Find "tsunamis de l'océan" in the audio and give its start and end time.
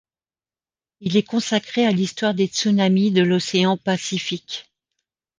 2.47-3.77